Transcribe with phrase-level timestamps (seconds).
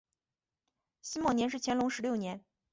[1.03, 2.43] 辛未年是乾隆十六年。